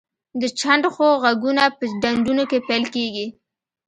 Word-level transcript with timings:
د 0.41 0.43
چنډخو 0.59 1.07
غږونه 1.23 1.63
په 1.77 1.83
ډنډونو 2.01 2.43
کې 2.49 2.59
پیل 2.67 2.83
کیږي 2.95 3.27